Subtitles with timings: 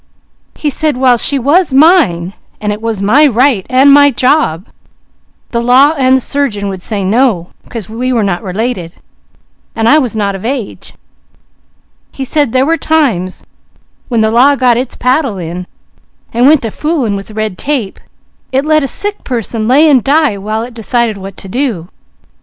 [0.55, 4.65] He said while she was mine, and it was my right, and my job,
[5.51, 8.93] the law and the surgeon would say no, 'cause we were not related,
[9.75, 10.95] and I was not of age.
[12.11, 13.43] He said there were times
[14.07, 15.67] when the law got its paddle in,
[16.33, 17.99] and went to fooling with red tape,
[18.51, 21.89] it let a sick person lay and die while it decided what to do.